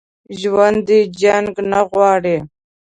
ژوندي 0.39 0.99
جنګ 1.19 1.53
نه 1.71 1.81
غواړي 1.89 2.37